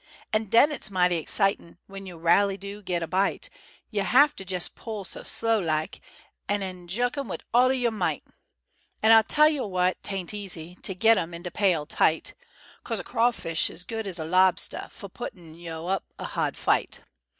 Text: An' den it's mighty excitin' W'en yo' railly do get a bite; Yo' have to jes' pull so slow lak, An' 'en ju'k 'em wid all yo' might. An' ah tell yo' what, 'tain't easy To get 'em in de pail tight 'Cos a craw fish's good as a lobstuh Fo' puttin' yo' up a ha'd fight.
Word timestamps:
An' 0.33 0.45
den 0.45 0.71
it's 0.71 0.89
mighty 0.89 1.17
excitin' 1.19 1.77
W'en 1.87 2.07
yo' 2.07 2.17
railly 2.17 2.57
do 2.57 2.81
get 2.81 3.03
a 3.03 3.07
bite; 3.07 3.51
Yo' 3.91 4.01
have 4.01 4.35
to 4.37 4.43
jes' 4.43 4.67
pull 4.67 5.05
so 5.05 5.21
slow 5.21 5.61
lak, 5.63 5.99
An' 6.49 6.63
'en 6.63 6.87
ju'k 6.87 7.19
'em 7.19 7.27
wid 7.27 7.43
all 7.53 7.71
yo' 7.71 7.91
might. 7.91 8.23
An' 9.03 9.11
ah 9.11 9.21
tell 9.21 9.47
yo' 9.47 9.67
what, 9.67 10.01
'tain't 10.01 10.33
easy 10.33 10.73
To 10.81 10.95
get 10.95 11.19
'em 11.19 11.35
in 11.35 11.43
de 11.43 11.51
pail 11.51 11.85
tight 11.85 12.33
'Cos 12.83 12.97
a 12.97 13.03
craw 13.03 13.29
fish's 13.29 13.83
good 13.83 14.07
as 14.07 14.17
a 14.17 14.25
lobstuh 14.25 14.89
Fo' 14.89 15.07
puttin' 15.07 15.53
yo' 15.53 15.85
up 15.85 16.03
a 16.17 16.25
ha'd 16.29 16.57
fight. 16.57 17.01